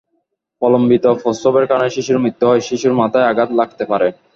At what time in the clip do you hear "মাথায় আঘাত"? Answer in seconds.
2.93-3.49